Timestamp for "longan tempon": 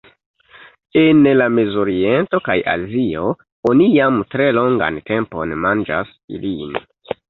4.63-5.59